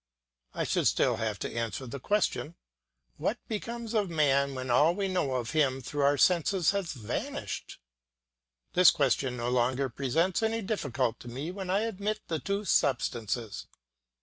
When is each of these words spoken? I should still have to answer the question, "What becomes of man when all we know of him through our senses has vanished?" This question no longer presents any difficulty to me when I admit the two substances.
I 0.55 0.63
should 0.63 0.87
still 0.87 1.17
have 1.17 1.37
to 1.41 1.55
answer 1.55 1.85
the 1.85 1.99
question, 1.99 2.55
"What 3.17 3.37
becomes 3.47 3.93
of 3.93 4.09
man 4.09 4.55
when 4.55 4.71
all 4.71 4.95
we 4.95 5.07
know 5.07 5.35
of 5.35 5.51
him 5.51 5.79
through 5.79 6.01
our 6.01 6.17
senses 6.17 6.71
has 6.71 6.93
vanished?" 6.93 7.77
This 8.73 8.89
question 8.89 9.37
no 9.37 9.49
longer 9.51 9.89
presents 9.89 10.41
any 10.41 10.63
difficulty 10.63 11.19
to 11.19 11.27
me 11.27 11.51
when 11.51 11.69
I 11.69 11.81
admit 11.81 12.21
the 12.29 12.39
two 12.39 12.65
substances. 12.65 13.67